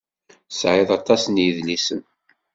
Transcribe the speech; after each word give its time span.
Tesɛiḍ 0.49 0.89
aṭas 0.97 1.23
n 1.27 1.35
yedlisen. 1.43 2.01